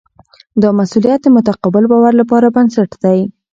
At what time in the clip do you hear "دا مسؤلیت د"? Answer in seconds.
0.61-1.27